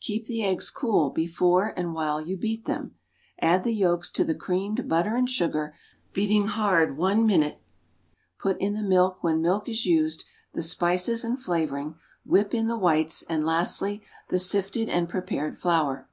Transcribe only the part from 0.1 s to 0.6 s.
the